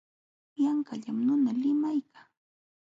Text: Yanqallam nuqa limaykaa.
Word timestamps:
Yanqallam 0.63 1.17
nuqa 1.27 1.51
limaykaa. 1.61 2.27